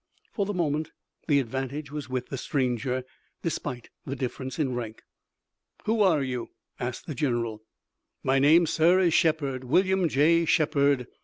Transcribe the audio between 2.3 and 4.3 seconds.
stranger, despite the